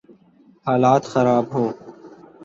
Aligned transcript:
حالات 0.65 1.03
خراب 1.11 1.45
ہوں۔ 1.53 1.69